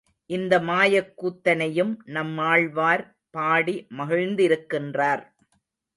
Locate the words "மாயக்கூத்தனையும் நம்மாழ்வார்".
0.59-3.03